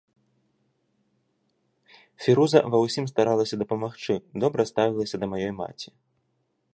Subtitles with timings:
[2.27, 4.13] Фіруза ва ўсім старалася дапамагчы,
[4.45, 5.89] добра ставілася да маёй маці.